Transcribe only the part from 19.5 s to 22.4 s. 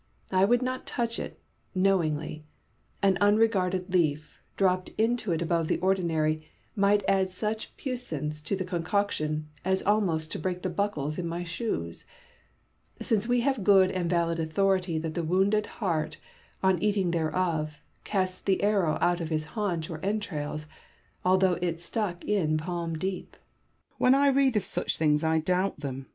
haunch or entrails, although it stuck